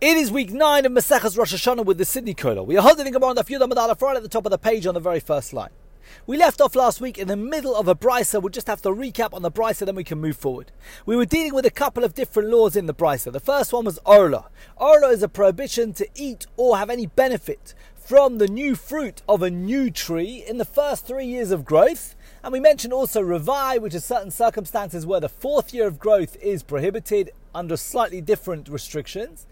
It 0.00 0.18
is 0.18 0.30
week 0.30 0.50
9 0.50 0.84
of 0.84 0.92
Maseches 0.92 1.38
Rosh 1.38 1.54
Hashanah 1.54 1.86
with 1.86 1.98
the 1.98 2.04
Sydney 2.04 2.34
Kollel. 2.34 2.66
We 2.66 2.76
are 2.76 2.82
holding 2.82 3.10
the 3.10 3.24
on 3.24 3.36
the 3.36 3.44
Yud 3.44 3.60
Amud 3.60 4.00
right 4.02 4.16
at 4.16 4.22
the 4.22 4.28
top 4.28 4.44
of 4.44 4.50
the 4.50 4.58
page 4.58 4.86
on 4.86 4.92
the 4.92 5.00
very 5.00 5.20
first 5.20 5.54
line. 5.54 5.70
We 6.26 6.36
left 6.36 6.60
off 6.60 6.74
last 6.74 7.00
week 7.00 7.16
in 7.16 7.28
the 7.28 7.36
middle 7.36 7.74
of 7.74 7.88
a 7.88 7.94
brisa. 7.94 8.42
We'll 8.42 8.50
just 8.50 8.66
have 8.66 8.82
to 8.82 8.90
recap 8.90 9.32
on 9.32 9.40
the 9.40 9.50
brisa, 9.50 9.86
then 9.86 9.94
we 9.94 10.04
can 10.04 10.20
move 10.20 10.36
forward. 10.36 10.72
We 11.06 11.16
were 11.16 11.24
dealing 11.24 11.54
with 11.54 11.64
a 11.64 11.70
couple 11.70 12.04
of 12.04 12.12
different 12.12 12.50
laws 12.50 12.76
in 12.76 12.84
the 12.84 12.92
brisa. 12.92 13.32
The 13.32 13.40
first 13.40 13.72
one 13.72 13.86
was 13.86 13.98
orla. 14.04 14.50
Orla 14.76 15.08
is 15.08 15.22
a 15.22 15.28
prohibition 15.28 15.94
to 15.94 16.08
eat 16.14 16.46
or 16.58 16.76
have 16.76 16.90
any 16.90 17.06
benefit 17.06 17.72
from 17.94 18.36
the 18.36 18.48
new 18.48 18.74
fruit 18.74 19.22
of 19.26 19.42
a 19.42 19.50
new 19.50 19.90
tree 19.90 20.44
in 20.46 20.58
the 20.58 20.66
first 20.66 21.06
three 21.06 21.26
years 21.26 21.50
of 21.50 21.64
growth. 21.64 22.14
And 22.42 22.52
we 22.52 22.60
mentioned 22.60 22.92
also 22.92 23.22
revai, 23.22 23.80
which 23.80 23.94
is 23.94 24.04
certain 24.04 24.30
circumstances 24.30 25.06
where 25.06 25.20
the 25.20 25.30
fourth 25.30 25.72
year 25.72 25.86
of 25.86 25.98
growth 25.98 26.36
is 26.42 26.62
prohibited 26.62 27.30
under 27.54 27.78
slightly 27.78 28.20
different 28.20 28.68
restrictions. 28.68 29.46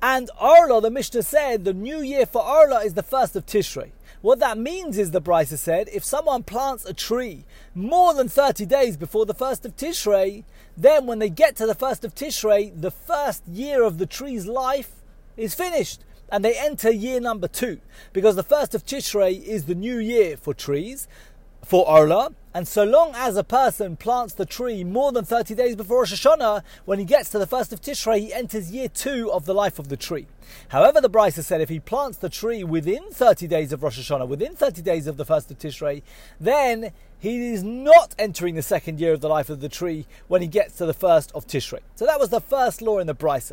And 0.00 0.30
Orla, 0.40 0.80
the 0.80 0.90
Mishnah 0.90 1.24
said, 1.24 1.64
the 1.64 1.74
new 1.74 2.00
year 2.00 2.24
for 2.24 2.40
Orla 2.40 2.84
is 2.84 2.94
the 2.94 3.02
first 3.02 3.34
of 3.34 3.46
Tishrei. 3.46 3.90
What 4.20 4.38
that 4.38 4.56
means 4.56 4.96
is, 4.96 5.10
the 5.10 5.20
Brisa 5.20 5.58
said, 5.58 5.88
if 5.92 6.04
someone 6.04 6.44
plants 6.44 6.84
a 6.84 6.92
tree 6.92 7.44
more 7.74 8.14
than 8.14 8.28
30 8.28 8.66
days 8.66 8.96
before 8.96 9.26
the 9.26 9.34
first 9.34 9.64
of 9.64 9.76
Tishrei, 9.76 10.44
then 10.76 11.06
when 11.06 11.18
they 11.18 11.28
get 11.28 11.56
to 11.56 11.66
the 11.66 11.74
first 11.74 12.04
of 12.04 12.14
Tishrei, 12.14 12.80
the 12.80 12.92
first 12.92 13.46
year 13.48 13.82
of 13.82 13.98
the 13.98 14.06
tree's 14.06 14.46
life 14.46 14.90
is 15.36 15.54
finished. 15.54 16.04
And 16.30 16.44
they 16.44 16.56
enter 16.58 16.90
year 16.90 17.20
number 17.20 17.48
two. 17.48 17.80
Because 18.12 18.36
the 18.36 18.42
first 18.42 18.74
of 18.74 18.84
Tishrei 18.84 19.42
is 19.42 19.64
the 19.64 19.74
new 19.74 19.98
year 19.98 20.36
for 20.36 20.54
trees 20.54 21.08
for 21.64 21.88
Orla, 21.88 22.32
and 22.54 22.66
so 22.66 22.84
long 22.84 23.12
as 23.14 23.36
a 23.36 23.44
person 23.44 23.96
plants 23.96 24.34
the 24.34 24.46
tree 24.46 24.82
more 24.82 25.12
than 25.12 25.24
30 25.24 25.54
days 25.54 25.76
before 25.76 26.00
Rosh 26.00 26.14
Hashanah, 26.14 26.62
when 26.86 26.98
he 26.98 27.04
gets 27.04 27.28
to 27.30 27.38
the 27.38 27.46
first 27.46 27.72
of 27.72 27.80
Tishrei, 27.80 28.20
he 28.20 28.32
enters 28.32 28.70
year 28.70 28.88
two 28.88 29.30
of 29.30 29.44
the 29.44 29.54
life 29.54 29.78
of 29.78 29.88
the 29.88 29.96
tree. 29.96 30.26
However, 30.68 31.00
the 31.00 31.10
Brisa 31.10 31.42
said 31.42 31.60
if 31.60 31.68
he 31.68 31.78
plants 31.78 32.18
the 32.18 32.30
tree 32.30 32.64
within 32.64 33.10
30 33.10 33.46
days 33.46 33.72
of 33.72 33.82
Rosh 33.82 33.98
Hashanah, 33.98 34.26
within 34.28 34.56
30 34.56 34.80
days 34.80 35.06
of 35.06 35.18
the 35.18 35.26
first 35.26 35.50
of 35.50 35.58
Tishrei, 35.58 36.02
then 36.40 36.92
he 37.18 37.52
is 37.52 37.62
not 37.62 38.14
entering 38.18 38.54
the 38.54 38.62
second 38.62 38.98
year 38.98 39.12
of 39.12 39.20
the 39.20 39.28
life 39.28 39.50
of 39.50 39.60
the 39.60 39.68
tree 39.68 40.06
when 40.28 40.40
he 40.40 40.48
gets 40.48 40.76
to 40.76 40.86
the 40.86 40.94
first 40.94 41.30
of 41.34 41.46
Tishrei. 41.46 41.80
So 41.96 42.06
that 42.06 42.18
was 42.18 42.30
the 42.30 42.40
first 42.40 42.80
law 42.80 42.98
in 42.98 43.06
the 43.06 43.14
Brisa. 43.14 43.52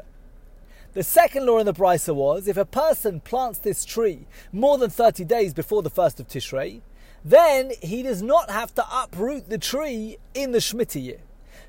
The 0.94 1.04
second 1.04 1.46
law 1.46 1.58
in 1.58 1.66
the 1.66 1.74
Brisa 1.74 2.16
was 2.16 2.48
if 2.48 2.56
a 2.56 2.64
person 2.64 3.20
plants 3.20 3.60
this 3.60 3.84
tree 3.84 4.28
more 4.54 4.78
than 4.78 4.90
30 4.90 5.26
days 5.26 5.54
before 5.54 5.82
the 5.82 5.90
first 5.90 6.22
of 6.22 6.30
Tishrei, 6.30 6.82
then 7.26 7.72
he 7.82 8.04
does 8.04 8.22
not 8.22 8.52
have 8.52 8.74
to 8.76 8.86
uproot 8.94 9.50
the 9.50 9.58
tree 9.58 10.18
in 10.36 10.52
the 10.52 10.60
Shemitah 10.60 11.04
year. 11.04 11.20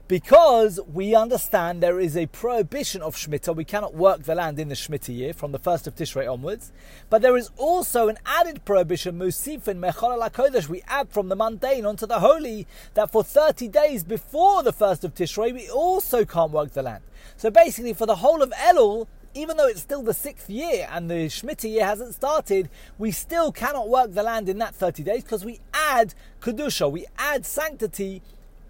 Because 0.06 0.78
we 0.92 1.16
understand 1.16 1.82
there 1.82 1.98
is 1.98 2.16
a 2.16 2.26
prohibition 2.26 3.02
of 3.02 3.16
Shemitah, 3.16 3.56
we 3.56 3.64
cannot 3.64 3.94
work 3.94 4.22
the 4.22 4.36
land 4.36 4.60
in 4.60 4.68
the 4.68 4.76
Shemitah 4.76 5.16
year 5.16 5.32
from 5.32 5.50
the 5.50 5.58
1st 5.58 5.88
of 5.88 5.96
Tishrei 5.96 6.30
onwards. 6.30 6.72
But 7.10 7.22
there 7.22 7.36
is 7.36 7.50
also 7.56 8.06
an 8.08 8.18
added 8.24 8.64
prohibition, 8.64 9.18
Musifin 9.18 9.80
Mechalal 9.80 10.30
HaKodesh, 10.30 10.68
we 10.68 10.82
add 10.86 11.08
from 11.08 11.28
the 11.28 11.34
mundane 11.34 11.86
onto 11.86 12.06
the 12.06 12.20
holy, 12.20 12.68
that 12.94 13.10
for 13.10 13.24
30 13.24 13.66
days 13.66 14.04
before 14.04 14.62
the 14.62 14.72
1st 14.72 15.04
of 15.04 15.14
Tishrei, 15.14 15.52
we 15.52 15.68
also 15.68 16.24
can't 16.24 16.52
work 16.52 16.72
the 16.72 16.82
land. 16.82 17.02
So 17.36 17.50
basically, 17.50 17.94
for 17.94 18.06
the 18.06 18.16
whole 18.16 18.42
of 18.42 18.52
Elul, 18.52 19.08
even 19.36 19.56
though 19.58 19.66
it's 19.66 19.82
still 19.82 20.02
the 20.02 20.14
sixth 20.14 20.48
year 20.48 20.88
and 20.90 21.10
the 21.10 21.26
Shemitah 21.26 21.70
year 21.70 21.84
hasn't 21.84 22.14
started, 22.14 22.70
we 22.98 23.10
still 23.10 23.52
cannot 23.52 23.88
work 23.88 24.14
the 24.14 24.22
land 24.22 24.48
in 24.48 24.58
that 24.58 24.74
30 24.74 25.02
days 25.02 25.22
because 25.22 25.44
we 25.44 25.60
add 25.74 26.14
Kedusha, 26.40 26.90
we 26.90 27.06
add 27.18 27.44
sanctity 27.44 28.22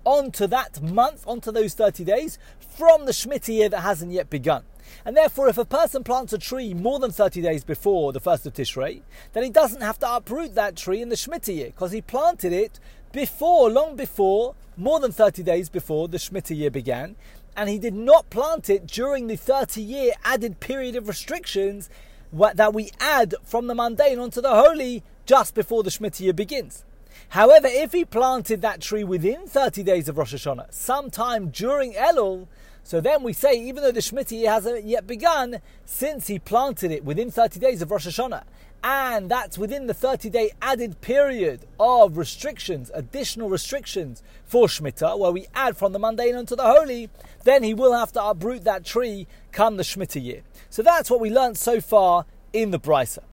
onto 0.05 0.47
that 0.49 0.83
month, 0.83 1.25
onto 1.27 1.53
those 1.53 1.75
30 1.75 2.05
days 2.05 2.39
from 2.59 3.07
the 3.07 3.13
Shemitah 3.13 3.49
year 3.49 3.69
that 3.69 3.81
hasn't 3.81 4.13
yet 4.13 4.29
begun. 4.29 4.65
And 5.05 5.17
therefore, 5.17 5.49
if 5.49 5.59
a 5.59 5.65
person 5.65 6.05
plants 6.05 6.33
a 6.33 6.39
tree 6.39 6.75
more 6.75 6.99
than 6.99 7.11
30 7.11 7.43
days 7.43 7.65
before 7.65 8.13
the 8.13 8.21
first 8.21 8.47
of 8.47 8.53
Tishrei, 8.53 9.03
then 9.33 9.45
he 9.45 9.51
doesn't 9.51 9.81
have 9.81 9.99
to 10.01 10.15
uproot 10.15 10.55
that 10.55 10.77
tree 10.77 11.01
in 11.01 11.09
the 11.09 11.17
Shemitah 11.17 11.55
year 11.55 11.67
because 11.67 11.93
he 11.93 12.01
planted 12.01 12.53
it 12.53 12.81
before, 13.13 13.71
long 13.71 13.97
before, 13.97 14.55
more 14.77 15.01
than 15.01 15.13
30 15.13 15.43
days 15.43 15.69
before 15.69 16.09
the 16.09 16.19
Shemitah 16.19 16.57
year 16.57 16.71
began 16.71 17.17
and 17.57 17.69
he 17.69 17.79
did 17.79 17.95
not 17.95 18.29
plant 18.31 18.69
it 18.69 18.87
during 18.87 19.27
the 19.27 19.37
30 19.37 19.81
year 19.81 20.13
added 20.25 20.61
period 20.61 20.95
of 20.95 21.09
restrictions 21.09 21.89
that 22.33 22.75
we 22.75 22.91
add 23.01 23.35
from 23.45 23.67
the 23.67 23.75
mundane 23.75 24.19
onto 24.19 24.41
the 24.41 24.51
holy 24.55 25.03
just 25.25 25.55
before 25.55 25.83
the 25.83 25.91
Shemitah 25.91 26.21
year 26.21 26.33
begins. 26.33 26.85
However, 27.31 27.67
if 27.69 27.93
he 27.93 28.05
planted 28.05 28.63
that 28.63 28.81
tree 28.81 29.05
within 29.05 29.47
30 29.47 29.83
days 29.83 30.09
of 30.09 30.19
Rosh 30.19 30.35
Hashanah, 30.35 30.73
sometime 30.73 31.49
during 31.49 31.95
Elul, 31.95 32.47
so 32.85 33.01
then 33.01 33.25
we 33.25 33.33
say, 33.33 33.55
even 33.55 33.83
though 33.83 33.91
the 33.91 34.01
Shemitah 34.01 34.39
year 34.39 34.51
hasn't 34.51 34.85
yet 34.85 35.07
begun, 35.07 35.61
since 35.85 36.29
he 36.29 36.39
planted 36.39 36.93
it 36.93 37.05
within 37.05 37.31
30 37.31 37.59
days 37.59 37.83
of 37.83 37.91
Rosh 37.91 38.07
Hashanah, 38.07 38.45
and 38.83 39.31
that's 39.31 39.59
within 39.59 39.87
the 39.87 39.95
30 39.95 40.31
day 40.31 40.51
added 40.63 41.01
period 41.01 41.67
of 41.81 42.17
restrictions, 42.17 42.91
additional 42.95 43.49
restrictions 43.49 44.23
for 44.45 44.67
Shemitah, 44.67 45.19
where 45.19 45.33
we 45.33 45.47
add 45.55 45.77
from 45.77 45.93
the 45.93 45.99
mundane 45.99 46.37
unto 46.37 46.57
the 46.57 46.63
holy, 46.63 47.09
then 47.45 47.63
he 47.63 47.75
will 47.75 47.93
have 47.93 48.13
to 48.13 48.23
uproot 48.25 48.65
that 48.65 48.85
tree 48.85 49.27
come 49.53 49.77
the 49.77 49.83
Shemitah 49.83 50.23
year. 50.23 50.43
So 50.71 50.83
that's 50.83 51.11
what 51.11 51.21
we 51.21 51.31
learned 51.31 51.59
so 51.59 51.81
far 51.81 52.27
in 52.53 52.71
the 52.71 52.79
Brisa. 52.79 53.25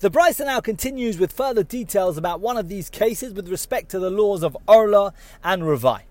The 0.00 0.10
Brisa 0.10 0.46
now 0.46 0.60
continues 0.60 1.18
with 1.18 1.32
further 1.32 1.64
details 1.64 2.16
about 2.16 2.40
one 2.40 2.56
of 2.56 2.68
these 2.68 2.88
cases 2.88 3.32
with 3.32 3.48
respect 3.48 3.90
to 3.90 3.98
the 3.98 4.10
laws 4.10 4.44
of 4.44 4.56
Orla 4.68 5.12
and 5.42 5.62
Revai. 5.62 6.02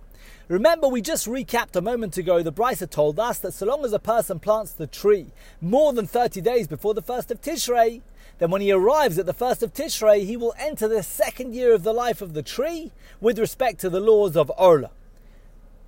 Remember, 0.47 0.87
we 0.87 1.01
just 1.01 1.27
recapped 1.27 1.75
a 1.75 1.81
moment 1.81 2.17
ago, 2.17 2.41
the 2.41 2.53
Brisa 2.53 2.89
told 2.89 3.19
us 3.19 3.37
that 3.39 3.53
so 3.53 3.65
long 3.65 3.83
as 3.83 3.91
a 3.91 3.99
person 3.99 4.39
plants 4.39 4.71
the 4.71 4.87
tree 4.87 5.33
more 5.59 5.91
than 5.91 6.07
30 6.07 6.39
days 6.39 6.69
before 6.69 6.93
the 6.93 7.01
first 7.01 7.31
of 7.31 7.41
Tishrei, 7.41 8.01
then 8.39 8.49
when 8.49 8.61
he 8.61 8.71
arrives 8.71 9.19
at 9.19 9.25
the 9.25 9.33
first 9.33 9.61
of 9.61 9.73
Tishrei, 9.73 10.25
he 10.25 10.37
will 10.37 10.53
enter 10.57 10.87
the 10.87 11.03
second 11.03 11.53
year 11.53 11.73
of 11.73 11.83
the 11.83 11.91
life 11.91 12.21
of 12.21 12.33
the 12.33 12.43
tree 12.43 12.93
with 13.19 13.39
respect 13.39 13.81
to 13.81 13.89
the 13.89 13.99
laws 13.99 14.37
of 14.37 14.49
Orla. 14.57 14.91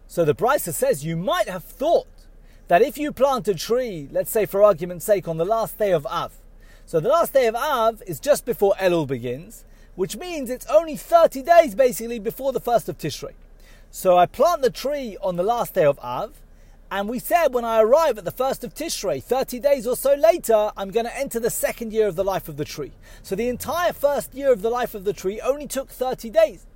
So 0.08 0.26
the 0.26 0.36
Brisa 0.36 0.74
says 0.74 1.06
you 1.06 1.16
might 1.16 1.48
have 1.48 1.64
thought 1.64 2.08
that 2.68 2.82
if 2.82 2.98
you 2.98 3.14
plant 3.14 3.48
a 3.48 3.56
tree, 3.56 4.10
let's 4.12 4.30
say 4.30 4.46
for 4.46 4.62
argument's 4.62 5.06
sake, 5.06 5.30
on 5.30 5.38
the 5.38 5.46
last 5.46 5.78
day 5.78 5.94
of 5.94 6.06
Av, 6.08 6.34
so 6.86 7.00
the 7.00 7.08
last 7.08 7.32
day 7.32 7.48
of 7.48 7.56
Av 7.56 8.04
is 8.06 8.20
just 8.20 8.44
before 8.44 8.74
Elul 8.78 9.08
begins, 9.08 9.64
which 9.96 10.18
means 10.18 10.50
it's 10.50 10.66
only 10.66 10.98
30 10.98 11.44
days 11.44 11.76
basically 11.76 12.20
before 12.20 12.52
the 12.52 12.60
first 12.60 12.90
of 12.90 12.98
Tishrei. 12.98 13.36
So 13.92 14.18
I 14.20 14.28
plant 14.28 14.62
the 14.62 14.70
tree 14.70 15.18
on 15.20 15.36
the 15.36 15.44
last 15.44 15.74
day 15.74 15.84
of 15.84 16.00
Av, 16.00 16.40
and 16.92 17.10
we 17.10 17.18
said 17.18 17.54
when 17.54 17.66
I 17.66 17.82
arrive 17.82 18.20
at 18.20 18.26
the 18.26 18.32
first 18.32 18.64
of 18.64 18.76
Tishrei, 18.76 19.22
30 19.22 19.60
days 19.60 19.88
or 19.88 19.96
so 19.96 20.14
later, 20.14 20.72
I'm 20.78 20.92
going 20.92 21.08
to 21.08 21.18
enter 21.18 21.40
the 21.40 21.50
second 21.50 21.92
year 21.92 22.08
of 22.08 22.16
the 22.16 22.24
life 22.24 22.48
of 22.48 22.58
the 22.58 22.66
tree. 22.66 22.92
So 23.24 23.36
the 23.36 23.50
entire 23.50 23.92
first 23.94 24.36
year 24.36 24.52
of 24.52 24.62
the 24.62 24.70
life 24.70 24.94
of 24.94 25.06
the 25.06 25.14
tree 25.14 25.42
only 25.42 25.66
took 25.66 25.90
30 25.90 26.30
days. 26.30 26.68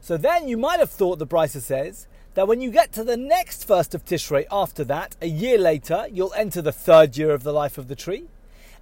So 0.00 0.16
then 0.16 0.48
you 0.48 0.56
might 0.56 0.80
have 0.80 0.90
thought, 0.90 1.20
the 1.20 1.26
Brisa 1.28 1.60
says, 1.60 2.08
that 2.34 2.48
when 2.48 2.60
you 2.60 2.72
get 2.72 2.92
to 2.92 3.04
the 3.04 3.16
next 3.16 3.64
first 3.64 3.94
of 3.94 4.04
Tishrei 4.04 4.46
after 4.50 4.82
that, 4.84 5.16
a 5.22 5.26
year 5.26 5.58
later, 5.58 6.06
you'll 6.12 6.34
enter 6.34 6.60
the 6.60 6.72
third 6.72 7.16
year 7.16 7.30
of 7.30 7.44
the 7.44 7.52
life 7.52 7.78
of 7.78 7.86
the 7.86 7.96
tree. 7.96 8.26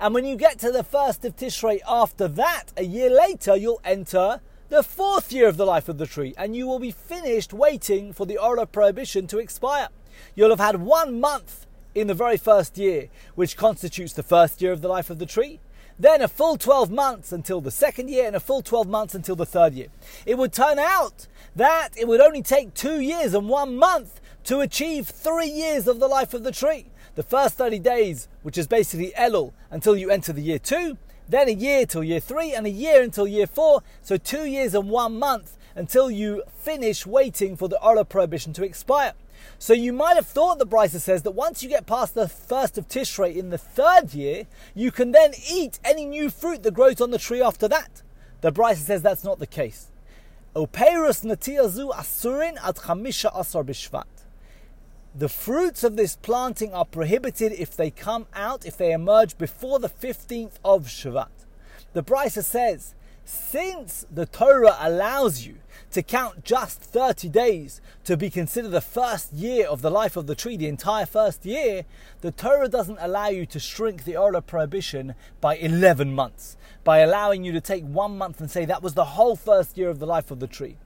And 0.01 0.15
when 0.15 0.25
you 0.25 0.37
get 0.37 0.59
to 0.61 0.73
the 0.73 0.83
first 0.83 1.27
of 1.27 1.37
Tishrei 1.37 1.81
after 1.87 2.27
that, 2.27 2.73
a 2.77 2.85
year 2.85 3.11
later, 3.11 3.55
you'll 3.55 3.81
enter 3.85 4.41
the 4.69 4.83
fourth 4.83 5.33
year 5.33 5.49
of 5.49 5.57
the 5.57 5.67
life 5.67 5.89
of 5.89 5.99
the 5.99 6.07
tree, 6.07 6.35
and 6.37 6.57
you 6.57 6.67
will 6.67 6.79
be 6.79 6.91
finished 6.91 7.53
waiting 7.53 8.13
for 8.13 8.27
the 8.27 8.37
Orla 8.37 8.67
prohibition 8.67 9.27
to 9.29 9.39
expire. 9.39 9.89
You'll 10.35 10.51
have 10.51 10.59
had 10.59 10.81
one 10.81 11.21
month 11.21 11.67
in 11.95 12.09
the 12.09 12.15
very 12.15 12.37
first 12.37 12.77
year, 12.77 13.09
which 13.35 13.57
constitutes 13.57 14.13
the 14.13 14.23
first 14.23 14.61
year 14.61 14.73
of 14.73 14.83
the 14.83 14.89
life 14.89 15.09
of 15.09 15.19
the 15.19 15.27
tree. 15.27 15.61
Then 15.99 16.21
a 16.21 16.29
full 16.29 16.59
12 16.59 16.91
months 16.91 17.33
until 17.33 17.61
the 17.61 17.71
second 17.71 18.11
year, 18.11 18.27
and 18.27 18.37
a 18.37 18.41
full 18.41 18.61
12 18.61 18.89
months 18.89 19.15
until 19.15 19.37
the 19.37 19.47
third 19.47 19.73
year. 19.73 19.89
It 20.27 20.37
would 20.37 20.53
turn 20.53 20.79
out 20.79 21.27
that 21.55 21.91
it 21.97 22.09
would 22.09 22.21
only 22.21 22.43
take 22.43 22.75
two 22.75 23.01
years 23.01 23.35
and 23.35 23.49
one 23.49 23.77
month 23.77 24.21
to 24.45 24.61
achieve 24.61 25.07
three 25.07 25.49
years 25.49 25.87
of 25.87 26.01
the 26.01 26.09
life 26.09 26.35
of 26.35 26.43
the 26.43 26.53
tree. 26.53 26.87
The 27.15 27.23
first 27.23 27.57
30 27.57 27.79
days, 27.79 28.29
which 28.43 28.59
is 28.59 28.67
basically 28.67 29.13
Elul, 29.17 29.53
until 29.71 29.97
you 29.97 30.11
enter 30.11 30.35
the 30.35 30.43
year 30.43 30.59
two, 30.59 30.99
then 31.29 31.49
a 31.49 31.53
year 31.53 31.87
till 31.87 32.05
year 32.05 32.21
three, 32.21 32.53
and 32.55 32.67
a 32.67 32.71
year 32.71 33.03
until 33.03 33.27
year 33.27 33.47
four. 33.47 33.83
So 34.03 34.17
two 34.17 34.45
years 34.45 34.75
and 34.75 34.89
one 34.89 35.19
month 35.19 35.57
until 35.75 36.11
you 36.11 36.43
finish 36.49 37.07
waiting 37.07 37.57
for 37.57 37.69
the 37.69 37.81
Orla 37.83 38.05
prohibition 38.05 38.53
to 38.55 38.65
expire. 38.65 39.13
So 39.59 39.73
you 39.73 39.93
might 39.93 40.17
have 40.17 40.27
thought 40.27 40.59
the 40.59 40.67
Brisa 40.67 41.01
says 41.01 41.23
that 41.23 41.33
once 41.33 41.63
you 41.63 41.69
get 41.69 41.87
past 41.87 42.15
the 42.15 42.29
first 42.29 42.79
of 42.79 42.89
Tishrei 42.89 43.37
in 43.37 43.51
the 43.51 43.59
third 43.59 44.15
year, 44.15 44.47
you 44.75 44.91
can 44.91 45.13
then 45.13 45.33
eat 45.51 45.79
any 45.85 46.05
new 46.05 46.31
fruit 46.31 46.63
that 46.63 46.75
grows 46.75 47.01
on 47.01 47.11
the 47.11 47.19
tree 47.19 47.43
after 47.43 47.69
that. 47.69 48.03
The 48.41 48.53
Brisa 48.53 48.77
says 48.77 49.03
that's 49.03 49.25
not 49.25 49.39
the 49.39 49.47
case. 49.47 49.91
Operus 50.55 51.25
natiazu 51.25 51.93
asurin 51.93 52.57
at 52.65 52.77
chamisha 52.77 53.31
asar 53.39 53.63
bishvat 53.63 54.05
the 55.19 55.29
fruits 55.31 55.83
of 55.83 55.97
this 55.97 56.17
planting 56.17 56.75
are 56.75 56.85
prohibited 56.85 57.53
if 57.53 57.75
they 57.75 57.91
come 57.91 58.27
out, 58.35 58.67
if 58.67 58.77
they 58.77 58.93
emerge 58.93 59.39
before 59.39 59.79
the 59.79 59.89
15th 59.89 60.59
of 60.63 60.87
Shvat. 60.89 61.29
The 61.95 62.03
Brisa 62.03 62.45
says 62.45 62.95
since 63.25 64.07
the 64.09 64.27
Torah 64.27 64.77
allows 64.79 65.45
you 65.45 65.57
to 65.91 66.03
count 66.03 66.45
just 66.45 66.81
30 66.81 67.29
days 67.29 67.81
to 68.05 68.17
be 68.17 68.31
considered 68.31 68.71
the 68.71 68.81
first 68.81 69.33
year 69.33 69.67
of 69.67 69.83
the 69.83 69.91
life 69.91 70.17
of 70.17 70.29
the 70.29 70.37
tree, 70.37 70.57
the 70.57 70.69
entire 70.69 71.07
first 71.07 71.45
year, 71.45 71.87
the 72.21 72.31
Torah 72.31 72.69
doesn't 72.69 72.99
allow 73.01 73.29
you 73.29 73.45
to 73.47 73.59
shrink 73.59 74.05
the 74.05 74.17
Orla 74.17 74.43
prohibition 74.43 75.15
by 75.41 75.57
11 75.57 76.15
months, 76.15 76.57
by 76.85 76.99
allowing 76.99 77.43
you 77.43 77.51
to 77.51 77.61
take 77.61 77.85
one 77.85 78.17
month 78.17 78.41
and 78.41 78.51
say 78.51 78.65
that 78.65 78.83
was 78.83 78.95
the 78.95 79.05
whole 79.05 79.35
first 79.35 79.77
year 79.77 79.89
of 79.89 79.99
the 79.99 80.07
life 80.07 80.31
of 80.31 80.39
the 80.39 80.47
tree. 80.47 80.77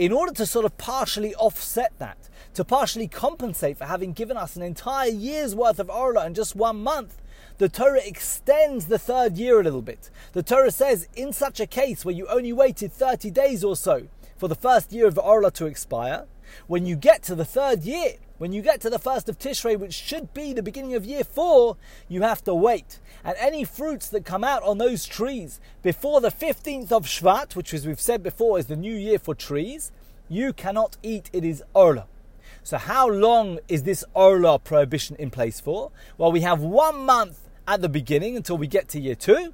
In 0.00 0.12
order 0.12 0.32
to 0.32 0.46
sort 0.46 0.64
of 0.64 0.78
partially 0.78 1.34
offset 1.34 1.92
that, 1.98 2.30
to 2.54 2.64
partially 2.64 3.06
compensate 3.06 3.76
for 3.76 3.84
having 3.84 4.14
given 4.14 4.34
us 4.34 4.56
an 4.56 4.62
entire 4.62 5.10
year's 5.10 5.54
worth 5.54 5.78
of 5.78 5.90
Orla 5.90 6.24
in 6.24 6.32
just 6.32 6.56
one 6.56 6.82
month, 6.82 7.20
the 7.58 7.68
Torah 7.68 8.00
extends 8.02 8.86
the 8.86 8.98
third 8.98 9.36
year 9.36 9.60
a 9.60 9.62
little 9.62 9.82
bit. 9.82 10.08
The 10.32 10.42
Torah 10.42 10.70
says, 10.70 11.06
in 11.16 11.34
such 11.34 11.60
a 11.60 11.66
case 11.66 12.02
where 12.02 12.14
you 12.14 12.26
only 12.28 12.50
waited 12.50 12.94
30 12.94 13.30
days 13.30 13.62
or 13.62 13.76
so 13.76 14.08
for 14.38 14.48
the 14.48 14.54
first 14.54 14.90
year 14.90 15.06
of 15.06 15.14
the 15.14 15.20
Orla 15.20 15.50
to 15.50 15.66
expire, 15.66 16.24
when 16.66 16.86
you 16.86 16.96
get 16.96 17.22
to 17.24 17.34
the 17.34 17.44
third 17.44 17.82
year, 17.82 18.14
when 18.38 18.52
you 18.52 18.62
get 18.62 18.80
to 18.80 18.90
the 18.90 18.98
first 18.98 19.28
of 19.28 19.38
Tishrei, 19.38 19.78
which 19.78 19.92
should 19.92 20.32
be 20.32 20.52
the 20.52 20.62
beginning 20.62 20.94
of 20.94 21.04
year 21.04 21.24
four, 21.24 21.76
you 22.08 22.22
have 22.22 22.42
to 22.44 22.54
wait. 22.54 22.98
And 23.22 23.36
any 23.38 23.64
fruits 23.64 24.08
that 24.08 24.24
come 24.24 24.44
out 24.44 24.62
on 24.62 24.78
those 24.78 25.04
trees 25.04 25.60
before 25.82 26.20
the 26.20 26.30
15th 26.30 26.90
of 26.90 27.04
Shvat, 27.04 27.54
which 27.54 27.74
as 27.74 27.86
we've 27.86 28.00
said 28.00 28.22
before 28.22 28.58
is 28.58 28.66
the 28.66 28.76
new 28.76 28.94
year 28.94 29.18
for 29.18 29.34
trees, 29.34 29.92
you 30.28 30.52
cannot 30.52 30.96
eat. 31.02 31.28
It 31.32 31.44
is 31.44 31.62
Orla. 31.74 32.06
So 32.62 32.78
how 32.78 33.08
long 33.08 33.58
is 33.68 33.82
this 33.82 34.04
Orla 34.14 34.58
prohibition 34.58 35.16
in 35.16 35.30
place 35.30 35.60
for? 35.60 35.90
Well, 36.16 36.32
we 36.32 36.40
have 36.40 36.60
one 36.60 37.04
month 37.04 37.48
at 37.66 37.82
the 37.82 37.88
beginning 37.88 38.36
until 38.36 38.56
we 38.56 38.66
get 38.66 38.88
to 38.88 39.00
year 39.00 39.14
two. 39.14 39.52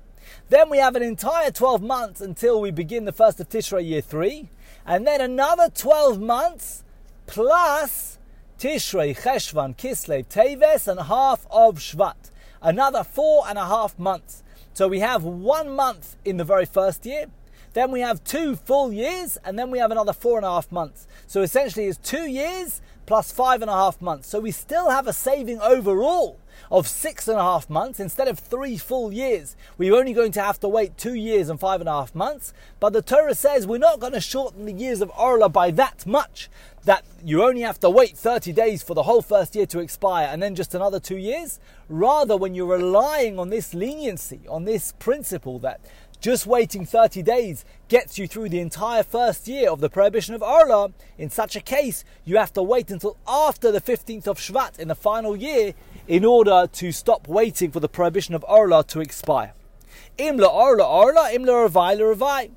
Then 0.49 0.71
we 0.71 0.79
have 0.79 0.97
an 0.97 1.03
entire 1.03 1.51
12 1.51 1.83
months 1.83 2.21
until 2.21 2.61
we 2.61 2.71
begin 2.71 3.05
the 3.05 3.13
first 3.13 3.41
of 3.41 3.49
Tishrei 3.49 3.87
year 3.87 4.01
three. 4.01 4.49
And 4.85 5.07
then 5.07 5.21
another 5.21 5.69
12 5.69 6.21
months 6.21 6.85
plus 7.27 8.19
Tishrei, 8.59 9.17
Cheshvan, 9.17 9.77
Kislev, 9.77 10.27
Teves, 10.29 10.89
and 10.89 11.01
half 11.01 11.47
of 11.51 11.79
Shvat. 11.79 12.31
Another 12.63 13.05
four 13.05 13.45
and 13.49 13.59
a 13.59 13.67
half 13.67 13.99
months. 13.99 14.43
So 14.73 14.89
we 14.89 15.01
have 15.01 15.23
one 15.25 15.71
month 15.71 16.17
in 16.25 16.39
the 16.39 16.45
very 16.45 16.67
first 16.67 17.05
year. 17.05 17.27
Then 17.75 17.91
we 17.91 18.01
have 18.01 18.25
two 18.25 18.57
full 18.57 18.93
years, 18.93 19.37
and 19.45 19.59
then 19.59 19.71
we 19.71 19.79
have 19.79 19.91
another 19.91 20.15
four 20.15 20.39
and 20.39 20.47
a 20.47 20.51
half 20.51 20.73
months. 20.73 21.07
So 21.27 21.43
essentially, 21.43 21.87
it's 21.87 21.99
two 21.99 22.27
years 22.27 22.81
plus 23.05 23.31
five 23.31 23.61
and 23.61 23.71
a 23.71 23.75
half 23.75 24.01
months. 24.01 24.29
So 24.29 24.41
we 24.41 24.51
still 24.51 24.89
have 24.89 25.07
a 25.07 25.13
saving 25.13 25.61
overall 25.61 26.39
of 26.71 26.89
six 26.89 27.29
and 27.29 27.39
a 27.39 27.43
half 27.43 27.69
months 27.71 28.01
instead 28.01 28.29
of 28.29 28.39
three 28.39 28.77
full 28.77 29.13
years. 29.13 29.57
We're 29.79 29.95
only 29.95 30.13
going 30.13 30.33
to 30.33 30.43
have 30.43 30.61
to 30.61 30.69
wait 30.69 30.97
two 30.97 31.15
years 31.15 31.49
and 31.49 31.59
five 31.59 31.81
and 31.81 31.89
a 31.89 31.93
half 31.93 32.15
months. 32.15 32.53
But 32.81 32.93
the 32.93 33.03
Torah 33.03 33.35
says 33.35 33.67
we're 33.67 33.79
not 33.79 34.01
going 34.01 34.13
to 34.13 34.21
shorten 34.21 34.67
the 34.67 34.73
years 34.73 35.01
of 35.01 35.11
Orla 35.19 35.49
by 35.49 35.71
that 35.73 36.07
much. 36.07 36.49
That 36.85 37.05
you 37.25 37.43
only 37.43 37.63
have 37.63 37.81
to 37.81 37.91
wait 37.91 38.17
30 38.17 38.53
days 38.53 38.81
for 38.81 38.95
the 38.95 39.03
whole 39.03 39.21
first 39.21 39.57
year 39.57 39.67
to 39.67 39.81
expire 39.81 40.29
and 40.31 40.41
then 40.41 40.55
just 40.55 40.73
another 40.73 41.01
two 41.01 41.17
years. 41.17 41.59
Rather, 41.89 42.37
when 42.37 42.55
you're 42.55 42.77
relying 42.79 43.41
on 43.41 43.51
this 43.51 43.75
leniency, 43.75 44.41
on 44.49 44.67
this 44.67 44.93
principle 45.01 45.59
that 45.61 45.81
just 46.21 46.47
waiting 46.47 46.87
30 46.87 47.23
days 47.23 47.65
gets 47.89 48.19
you 48.19 48.27
through 48.27 48.49
the 48.49 48.59
entire 48.59 49.03
first 49.03 49.47
year 49.47 49.71
of 49.71 49.81
the 49.81 49.91
prohibition 49.91 50.35
of 50.35 50.43
Orla. 50.43 50.91
In 51.19 51.31
such 51.31 51.57
a 51.57 51.61
case, 51.61 52.05
you 52.25 52.37
have 52.37 52.53
to 52.55 52.63
wait 52.63 52.91
until 52.91 53.17
after 53.29 53.71
the 53.71 53.81
15th 53.81 54.27
of 54.27 54.39
Shvat 54.39 54.79
in 54.79 54.89
the 54.89 54.95
final 54.95 55.37
year 55.37 55.75
in 56.09 56.25
order 56.25 56.69
to 56.73 56.93
stop 56.93 57.27
waiting 57.27 57.71
for 57.71 57.81
the 57.81 57.89
prohibition 57.89 58.35
of 58.35 58.45
Orla 58.49 58.85
to 58.85 59.01
expire. 59.01 59.55
Imla 60.19 60.49
Orla 60.49 60.89
Orla, 60.89 61.31
Imla 61.33 61.69
Ravai 61.69 61.99
Ravai. 61.99 62.51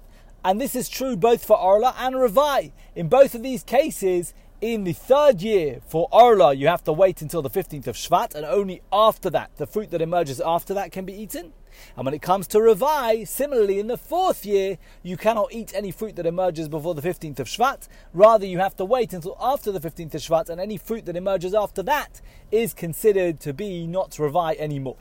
And 0.46 0.62
this 0.62 0.76
is 0.76 0.88
true 0.88 1.18
both 1.18 1.44
for 1.44 1.58
Orla 1.58 1.96
and 1.98 2.16
Ravai. 2.16 2.72
In 2.96 3.10
both 3.10 3.36
of 3.36 3.44
these 3.44 3.64
cases, 3.64 4.34
in 4.62 4.84
the 4.84 4.94
third 4.94 5.42
year 5.42 5.80
for 5.88 6.08
Orla, 6.12 6.54
you 6.54 6.68
have 6.68 6.84
to 6.84 6.94
wait 6.94 7.22
until 7.22 7.42
the 7.42 7.50
15th 7.50 7.88
of 7.88 7.96
Shvat, 7.96 8.36
and 8.36 8.46
only 8.46 8.82
after 8.92 9.30
that, 9.30 9.52
the 9.58 9.66
fruit 9.66 9.92
that 9.92 10.02
emerges 10.02 10.42
after 10.42 10.74
that 10.74 10.92
can 10.92 11.06
be 11.06 11.14
eaten. 11.14 11.54
And 11.96 12.04
when 12.06 12.14
it 12.14 12.22
comes 12.22 12.46
to 12.48 12.58
Revai, 12.58 13.26
similarly, 13.26 13.80
in 13.80 13.88
the 13.88 13.98
fourth 13.98 14.46
year, 14.46 14.78
you 15.02 15.16
cannot 15.16 15.54
eat 15.54 15.74
any 15.74 15.92
fruit 15.92 16.18
that 16.18 16.26
emerges 16.26 16.68
before 16.68 16.94
the 16.94 17.02
15th 17.02 17.40
of 17.40 17.48
Shvat. 17.48 17.88
Rather, 18.14 18.46
you 18.46 18.60
have 18.60 18.76
to 18.78 18.86
wait 18.86 19.14
until 19.14 19.38
after 19.40 19.72
the 19.72 19.80
15th 19.80 20.16
of 20.16 20.22
Shvat, 20.22 20.50
and 20.50 20.60
any 20.60 20.78
fruit 20.78 21.06
that 21.06 21.16
emerges 21.16 21.54
after 21.54 21.82
that 21.84 22.20
is 22.52 22.74
considered 22.74 23.40
to 23.42 23.54
be 23.54 23.88
not 23.88 24.12
Revai 24.12 24.58
anymore. 24.58 24.98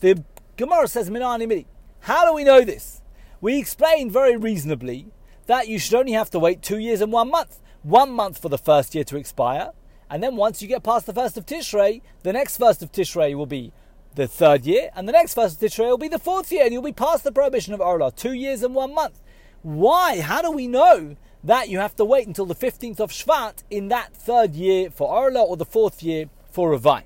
The 0.00 0.24
Gemara 0.56 0.88
says, 0.88 1.08
Minani. 1.08 1.66
How 2.00 2.26
do 2.26 2.32
we 2.32 2.44
know 2.44 2.62
this? 2.62 3.02
We 3.40 3.58
explained 3.58 4.10
very 4.10 4.36
reasonably 4.36 5.06
that 5.46 5.68
you 5.68 5.78
should 5.78 5.94
only 5.94 6.12
have 6.12 6.30
to 6.30 6.38
wait 6.38 6.62
two 6.62 6.78
years 6.78 7.00
and 7.00 7.12
one 7.12 7.30
month. 7.30 7.60
One 7.82 8.10
month 8.10 8.36
for 8.36 8.50
the 8.50 8.58
first 8.58 8.94
year 8.94 9.04
to 9.04 9.16
expire, 9.16 9.70
and 10.10 10.22
then 10.22 10.36
once 10.36 10.60
you 10.60 10.68
get 10.68 10.82
past 10.82 11.06
the 11.06 11.14
first 11.14 11.38
of 11.38 11.46
Tishrei, 11.46 12.02
the 12.24 12.32
next 12.32 12.58
first 12.58 12.82
of 12.82 12.92
Tishrei 12.92 13.34
will 13.34 13.46
be 13.46 13.72
the 14.16 14.26
third 14.26 14.66
year, 14.66 14.90
and 14.94 15.08
the 15.08 15.12
next 15.12 15.32
first 15.32 15.54
of 15.54 15.66
Tishrei 15.66 15.88
will 15.88 15.96
be 15.96 16.08
the 16.08 16.18
fourth 16.18 16.52
year, 16.52 16.64
and 16.64 16.74
you'll 16.74 16.82
be 16.82 16.92
past 16.92 17.24
the 17.24 17.32
prohibition 17.32 17.72
of 17.72 17.80
Orla, 17.80 18.12
two 18.12 18.34
years 18.34 18.62
and 18.62 18.74
one 18.74 18.94
month. 18.94 19.22
Why? 19.62 20.20
How 20.20 20.42
do 20.42 20.50
we 20.50 20.68
know 20.68 21.16
that 21.42 21.70
you 21.70 21.78
have 21.78 21.96
to 21.96 22.04
wait 22.04 22.26
until 22.26 22.44
the 22.44 22.54
15th 22.54 23.00
of 23.00 23.12
Shvat 23.12 23.62
in 23.70 23.88
that 23.88 24.14
third 24.14 24.54
year 24.54 24.90
for 24.90 25.08
Orla 25.08 25.42
or 25.42 25.56
the 25.56 25.64
fourth 25.64 26.02
year 26.02 26.28
for 26.50 26.76
Ravai? 26.76 27.04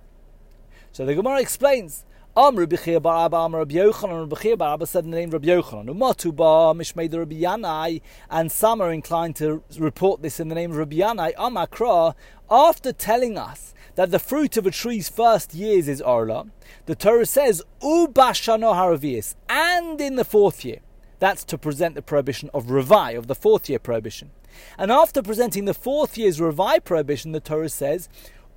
So 0.90 1.06
the 1.06 1.14
Gemara 1.14 1.40
explains. 1.40 2.04
Amr 2.36 2.66
Bechir 2.66 3.00
Bar 3.00 3.26
Abba 3.26 3.36
Amr 3.36 3.58
Rabbi 3.58 3.74
Yochanan 3.74 4.28
Bechir 4.28 4.58
Bar 4.58 4.74
Abba 4.74 4.88
said 4.88 5.04
the 5.04 5.08
name 5.08 5.30
Rabbi 5.30 5.46
Yochanan 5.46 5.86
Umatu 5.86 6.34
Ba 6.34 6.74
Mishmei 6.76 7.12
Rabbi 7.16 7.36
Yanai 7.36 8.02
and 8.28 8.50
some 8.50 8.80
are 8.80 8.92
inclined 8.92 9.36
to 9.36 9.62
report 9.78 10.20
this 10.20 10.40
in 10.40 10.48
the 10.48 10.56
name 10.56 10.72
of 10.72 10.78
Rabbi 10.78 10.96
Yanai 10.96 11.32
Amakra 11.36 12.16
after 12.50 12.92
telling 12.92 13.38
us 13.38 13.72
that 13.94 14.10
the 14.10 14.18
fruit 14.18 14.56
of 14.56 14.66
a 14.66 14.72
tree's 14.72 15.08
first 15.08 15.54
years 15.54 15.86
is 15.86 16.02
Orla, 16.02 16.46
the 16.86 16.96
Torah 16.96 17.24
says, 17.24 17.62
Ubashano 17.80 18.74
Haravias, 18.74 19.36
and 19.48 20.00
in 20.00 20.16
the 20.16 20.24
fourth 20.24 20.64
year. 20.64 20.80
That's 21.20 21.44
to 21.44 21.56
present 21.56 21.94
the 21.94 22.02
prohibition 22.02 22.50
of 22.52 22.66
Ravai, 22.66 23.16
of 23.16 23.28
the 23.28 23.36
fourth 23.36 23.70
year 23.70 23.78
prohibition. 23.78 24.32
And 24.76 24.90
after 24.90 25.22
presenting 25.22 25.66
the 25.66 25.72
fourth 25.72 26.18
year's 26.18 26.40
Ravai 26.40 26.82
prohibition, 26.82 27.30
the 27.30 27.38
Torah 27.38 27.68
says, 27.68 28.08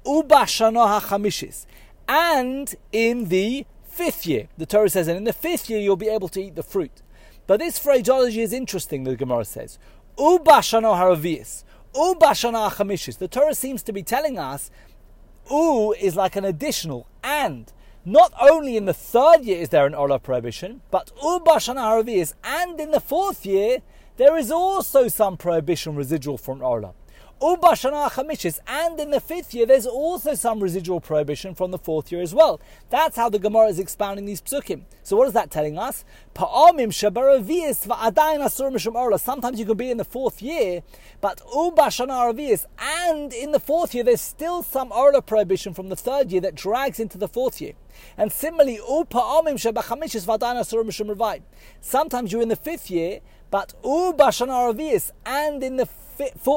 Ubashano 0.03 1.00
HaChamishis, 1.00 1.68
and 2.07 2.75
in 2.92 3.30
the 3.30 3.65
fifth 3.83 4.25
year. 4.25 4.48
The 4.57 4.65
Torah 4.65 4.89
says, 4.89 5.07
and 5.07 5.18
in 5.18 5.24
the 5.24 5.33
fifth 5.33 5.69
year 5.69 5.80
you'll 5.80 5.95
be 5.95 6.09
able 6.09 6.30
to 6.30 6.42
eat 6.42 6.56
the 6.56 6.63
fruit. 6.63 7.01
But 7.48 7.59
this 7.59 7.80
phraseology 7.80 8.42
is 8.42 8.54
interesting, 8.54 9.04
the 9.04 9.15
Gemara 9.15 9.45
says. 9.45 9.80
Ubashano 10.18 10.95
Haravias. 10.95 11.63
Ubashano 11.94 12.69
HaChamishis. 12.69 13.18
The 13.18 13.27
Torah 13.27 13.56
seems 13.56 13.81
to 13.83 13.94
be 13.94 14.04
telling 14.04 14.38
us 14.38 14.69
U 15.50 15.95
is 16.00 16.15
like 16.15 16.36
an 16.36 16.45
additional 16.45 17.07
and. 17.24 17.71
Not 18.06 18.31
only 18.39 18.77
in 18.77 18.86
the 18.86 18.94
third 18.94 19.43
year 19.43 19.60
is 19.60 19.70
there 19.70 19.86
an 19.86 19.93
Orla 19.93 20.20
prohibition, 20.20 20.82
but 20.91 21.12
U 21.22 21.41
Bashana 21.46 22.08
is 22.08 22.34
and 22.43 22.79
in 22.79 22.91
the 22.91 23.01
fourth 23.01 23.46
year 23.46 23.79
there 24.17 24.38
is 24.38 24.50
also 24.50 25.08
some 25.08 25.38
prohibition 25.38 25.96
residual 25.96 26.38
from 26.38 26.62
And 27.39 29.00
in 29.00 29.12
the 29.12 29.20
fifth 29.20 29.53
year, 29.53 29.67
there's 29.67 29.86
also 29.86 30.34
some 30.34 30.60
residual 30.60 31.00
prohibition 31.00 31.53
from 31.53 31.70
the 31.70 31.77
fourth 31.77 32.12
year 32.12 32.22
as 32.22 32.34
well. 32.34 32.60
That's 32.89 33.15
how 33.15 33.29
the 33.29 33.38
Gemara 33.38 33.67
is 33.67 33.77
expounding 33.77 34.25
these 34.25 34.41
psukim. 34.41 34.86
So 35.03 35.15
what 35.15 35.27
is 35.27 35.34
that 35.34 35.51
telling 35.51 35.77
us? 35.77 36.03
Sometimes 39.20 39.60
you 39.60 39.65
can 39.65 39.77
be 39.77 39.91
in 39.91 39.98
the 39.98 40.03
fourth 40.03 40.41
year, 40.41 40.82
but 41.22 41.41
and 42.79 43.34
in 43.34 43.51
the 43.51 43.60
fourth 43.60 43.94
year, 43.94 44.03
there's 44.03 44.22
still 44.22 44.63
some 44.63 44.91
Orla 44.91 45.22
prohibition 45.22 45.75
from 45.75 45.89
the 45.89 45.96
third 45.96 46.32
year 46.32 46.41
that 46.41 46.56
drags 46.56 47.00
into 47.00 47.20
the 47.20 47.27
fourth 47.27 47.62
year. 47.62 47.74
And 48.17 48.32
similarly, 48.32 48.79
sometimes 51.82 52.32
you're 52.32 52.41
in 52.41 52.50
the 52.50 52.56
fifth 52.56 52.89
year, 52.89 53.20
but 53.51 53.74
and 55.25 55.63
in 55.63 55.77
the 55.77 55.88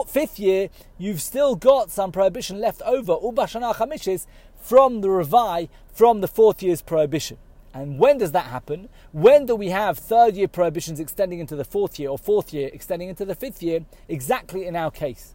fifth 0.08 0.38
year, 0.38 0.68
you've 0.98 1.20
still 1.20 1.54
got 1.54 1.90
some 1.90 2.12
prohibition 2.12 2.60
left 2.60 2.82
over, 2.82 3.14
ubashana 3.14 3.74
chamishis, 3.74 4.26
from 4.60 5.00
the 5.00 5.08
Revai, 5.08 5.68
from 5.92 6.20
the 6.20 6.28
fourth 6.28 6.62
year's 6.62 6.82
prohibition. 6.82 7.38
And 7.72 7.98
when 7.98 8.18
does 8.18 8.32
that 8.32 8.46
happen? 8.46 8.88
When 9.12 9.46
do 9.46 9.54
we 9.54 9.68
have 9.68 9.96
third 9.98 10.34
year 10.34 10.48
prohibitions 10.48 10.98
extending 10.98 11.38
into 11.38 11.54
the 11.54 11.64
fourth 11.64 11.98
year 11.98 12.10
or 12.10 12.18
fourth 12.18 12.52
year 12.52 12.68
extending 12.72 13.08
into 13.08 13.24
the 13.24 13.34
fifth 13.34 13.62
year? 13.62 13.84
Exactly 14.08 14.66
in 14.66 14.74
our 14.74 14.90
case. 14.90 15.34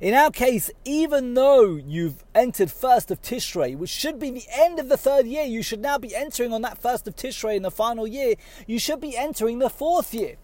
In 0.00 0.12
our 0.12 0.30
case, 0.30 0.70
even 0.84 1.34
though 1.34 1.76
you've 1.76 2.24
entered 2.34 2.70
first 2.70 3.10
of 3.10 3.22
Tishrei, 3.22 3.76
which 3.76 3.88
should 3.88 4.18
be 4.18 4.30
the 4.30 4.44
end 4.52 4.78
of 4.78 4.88
the 4.88 4.96
third 4.96 5.26
year, 5.26 5.44
you 5.44 5.62
should 5.62 5.80
now 5.80 5.96
be 5.96 6.14
entering 6.14 6.52
on 6.52 6.62
that 6.62 6.76
first 6.76 7.08
of 7.08 7.16
Tishrei 7.16 7.56
in 7.56 7.62
the 7.62 7.70
final 7.70 8.06
year, 8.06 8.34
you 8.66 8.78
should 8.78 9.00
be 9.00 9.16
entering 9.16 9.58
the 9.58 9.70
fourth 9.70 10.12
year. 10.12 10.36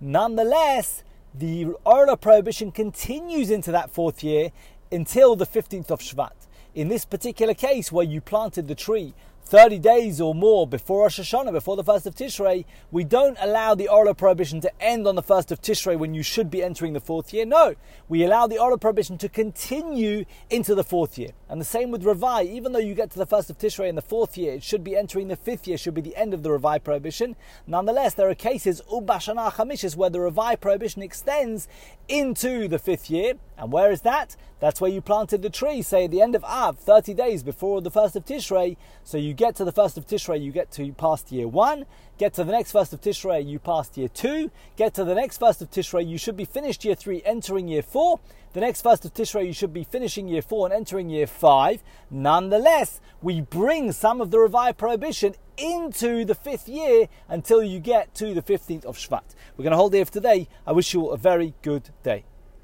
Nonetheless, 0.00 1.02
the 1.34 1.66
Orla 1.84 2.16
prohibition 2.16 2.72
continues 2.72 3.50
into 3.50 3.70
that 3.72 3.90
fourth 3.90 4.24
year 4.24 4.50
until 4.90 5.36
the 5.36 5.46
15th 5.46 5.90
of 5.90 6.00
Shvat. 6.00 6.32
In 6.74 6.88
this 6.88 7.04
particular 7.04 7.54
case, 7.54 7.92
where 7.92 8.04
you 8.04 8.20
planted 8.20 8.68
the 8.68 8.74
tree 8.74 9.14
30 9.44 9.78
days 9.80 10.20
or 10.20 10.34
more 10.34 10.66
before 10.66 11.02
Rosh 11.02 11.18
Hashanah, 11.18 11.52
before 11.52 11.74
the 11.74 11.82
1st 11.82 12.06
of 12.06 12.14
Tishrei, 12.14 12.64
we 12.92 13.02
don't 13.02 13.36
allow 13.40 13.74
the 13.74 13.88
Orla 13.88 14.14
prohibition 14.14 14.60
to 14.60 14.82
end 14.82 15.08
on 15.08 15.16
the 15.16 15.22
1st 15.22 15.50
of 15.50 15.60
Tishrei 15.60 15.98
when 15.98 16.14
you 16.14 16.22
should 16.22 16.50
be 16.50 16.62
entering 16.62 16.92
the 16.92 17.00
fourth 17.00 17.34
year. 17.34 17.44
No, 17.44 17.74
we 18.08 18.22
allow 18.22 18.46
the 18.46 18.58
Orla 18.58 18.78
prohibition 18.78 19.18
to 19.18 19.28
continue 19.28 20.24
into 20.50 20.74
the 20.76 20.84
fourth 20.84 21.18
year. 21.18 21.30
And 21.48 21.60
the 21.60 21.64
same 21.64 21.90
with 21.90 22.04
Revai, 22.04 22.46
even 22.46 22.72
though 22.72 22.78
you 22.78 22.94
get 22.94 23.10
to 23.10 23.18
the 23.18 23.26
1st 23.26 23.50
of 23.50 23.58
Tishrei 23.58 23.88
in 23.88 23.96
the 23.96 24.02
fourth 24.02 24.38
year, 24.38 24.54
it 24.54 24.62
should 24.62 24.84
be 24.84 24.96
entering 24.96 25.26
the 25.26 25.36
fifth 25.36 25.66
year, 25.66 25.76
should 25.76 25.94
be 25.94 26.00
the 26.00 26.16
end 26.16 26.32
of 26.32 26.44
the 26.44 26.50
Revai 26.50 26.82
prohibition. 26.82 27.34
Nonetheless, 27.66 28.14
there 28.14 28.30
are 28.30 28.34
cases, 28.36 28.80
Ubashana 28.92 29.50
Chamishis, 29.52 29.96
where 29.96 30.10
the 30.10 30.18
Revai 30.18 30.60
prohibition 30.60 31.02
extends 31.02 31.66
into 32.08 32.68
the 32.68 32.78
fifth 32.78 33.10
year. 33.10 33.34
And 33.58 33.72
where 33.72 33.90
is 33.90 34.02
that? 34.02 34.36
That's 34.60 34.80
where 34.80 34.90
you 34.90 35.00
planted 35.00 35.42
the 35.42 35.50
tree, 35.50 35.82
say 35.82 36.04
at 36.04 36.10
the 36.10 36.20
end 36.22 36.34
of 36.34 36.44
Av, 36.44 36.78
30 36.78 37.14
days 37.14 37.42
before 37.42 37.80
the 37.80 37.90
1st 37.90 38.16
of 38.16 38.24
Tishrei. 38.26 38.76
So 39.04 39.16
you 39.16 39.29
get 39.34 39.56
to 39.56 39.64
the 39.64 39.72
1st 39.72 39.96
of 39.96 40.06
Tishrei, 40.06 40.42
you 40.42 40.52
get 40.52 40.70
to 40.72 40.92
past 40.92 41.30
year 41.32 41.48
1. 41.48 41.86
Get 42.18 42.34
to 42.34 42.44
the 42.44 42.52
next 42.52 42.72
1st 42.72 42.92
of 42.92 43.00
Tishrei, 43.00 43.46
you 43.46 43.58
passed 43.58 43.96
year 43.96 44.08
2. 44.08 44.50
Get 44.76 44.94
to 44.94 45.04
the 45.04 45.14
next 45.14 45.40
1st 45.40 45.62
of 45.62 45.70
Tishrei, 45.70 46.06
you 46.06 46.18
should 46.18 46.36
be 46.36 46.44
finished 46.44 46.84
year 46.84 46.94
3, 46.94 47.22
entering 47.24 47.68
year 47.68 47.82
4. 47.82 48.20
The 48.52 48.60
next 48.60 48.82
1st 48.82 49.04
of 49.04 49.14
Tishrei, 49.14 49.46
you 49.46 49.52
should 49.52 49.72
be 49.72 49.84
finishing 49.84 50.28
year 50.28 50.42
4 50.42 50.66
and 50.66 50.74
entering 50.74 51.08
year 51.08 51.26
5. 51.26 51.82
Nonetheless, 52.10 53.00
we 53.22 53.40
bring 53.40 53.92
some 53.92 54.20
of 54.20 54.30
the 54.30 54.38
revived 54.38 54.78
prohibition 54.78 55.34
into 55.56 56.24
the 56.24 56.34
fifth 56.34 56.68
year 56.68 57.08
until 57.28 57.62
you 57.62 57.78
get 57.78 58.14
to 58.14 58.34
the 58.34 58.42
15th 58.42 58.84
of 58.84 58.96
Shvat. 58.96 59.34
We're 59.56 59.64
going 59.64 59.72
to 59.72 59.76
hold 59.76 59.94
here 59.94 60.04
for 60.04 60.12
today. 60.12 60.48
I 60.66 60.72
wish 60.72 60.94
you 60.94 61.02
all 61.02 61.12
a 61.12 61.18
very 61.18 61.54
good 61.62 61.90
day. 62.02 62.24